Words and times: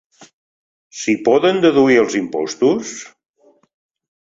S'hi 0.99 1.15
poden 1.27 1.61
deduir 1.67 1.99
els 2.05 2.17
impostos? 2.23 2.97